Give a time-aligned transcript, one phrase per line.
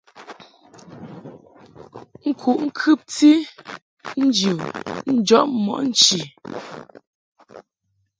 [2.39, 3.31] Kuʼ ŋkɨbti
[4.23, 4.51] nji
[5.09, 6.19] u njɔb mɔʼ nchi.